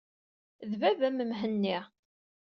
D 0.69 0.71
baba-m 0.81 1.17
Mhenni. 1.29 1.77